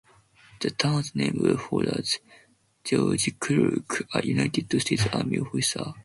The 0.61 0.71
town's 0.71 1.13
name 1.13 1.59
honors 1.71 2.17
George 2.83 3.37
Crook, 3.39 4.01
a 4.15 4.25
United 4.25 4.81
States 4.81 5.05
Army 5.13 5.37
officer. 5.37 5.93